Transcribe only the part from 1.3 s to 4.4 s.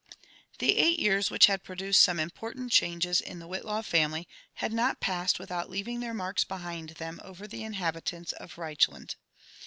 had produced sudi important ehangee in the Whitlaw family,